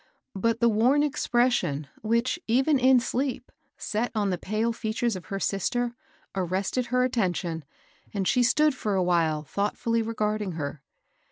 [0.33, 5.39] But the worn expression which, even in sleep, set on the pale features of her
[5.39, 5.93] sister,
[6.35, 7.63] arrested her at tention,
[8.11, 10.81] and she stood for a while thoughtftilly regarding her.